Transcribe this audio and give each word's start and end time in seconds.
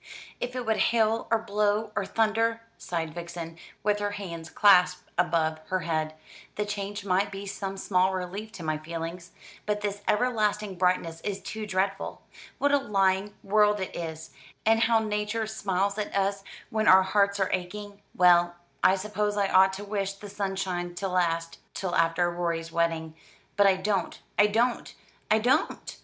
"If 0.39 0.55
it 0.55 0.65
would 0.65 0.77
hail, 0.89 1.27
or 1.29 1.37
blow, 1.37 1.91
or 1.95 2.07
thunder," 2.07 2.61
sighed 2.79 3.13
Vixen, 3.13 3.59
with 3.83 3.99
her 3.99 4.13
hands 4.13 4.49
clasped 4.49 5.03
above 5.15 5.59
her 5.67 5.81
head, 5.81 6.15
"the 6.55 6.65
change 6.65 7.05
might 7.05 7.31
be 7.31 7.45
some 7.45 7.77
small 7.77 8.11
relief 8.11 8.51
to 8.53 8.63
my 8.63 8.79
feelings; 8.79 9.29
but 9.67 9.81
this 9.81 10.01
everlasting 10.07 10.73
brightness 10.73 11.21
is 11.21 11.39
too 11.39 11.67
dreadful. 11.67 12.23
What 12.57 12.71
a 12.71 12.79
lying 12.79 13.35
world 13.43 13.79
it 13.79 13.95
is, 13.95 14.31
and 14.65 14.79
how 14.79 14.97
Nature 14.97 15.45
smiles 15.45 15.99
at 15.99 16.15
us 16.15 16.43
when 16.71 16.87
our 16.87 17.03
hearts 17.03 17.39
are 17.39 17.51
aching. 17.53 18.01
Well, 18.15 18.55
I 18.83 18.95
suppose 18.95 19.37
I 19.37 19.49
ought 19.53 19.73
to 19.73 19.83
wish 19.85 20.13
the 20.13 20.29
sunshine 20.31 20.95
to 20.95 21.07
last 21.07 21.59
till 21.75 21.93
after 21.93 22.27
Rorie's 22.31 22.71
wedding; 22.71 23.15
but 23.55 23.67
I 23.67 23.75
don't, 23.75 24.19
I 24.35 24.47
don't, 24.47 24.95
I 25.29 25.37
don't! 25.37 25.97